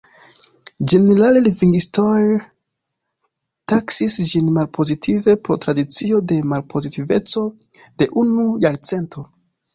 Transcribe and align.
Ĝenerale 0.91 1.41
lingvistoj 1.47 2.21
taksis 3.75 4.15
ĝin 4.31 4.49
malpozitive 4.57 5.37
pro 5.45 5.59
tradicio 5.67 6.23
de 6.33 6.41
malpozitiveco 6.55 7.47
de 7.85 8.11
unu 8.25 8.49
jarcento. 8.67 9.29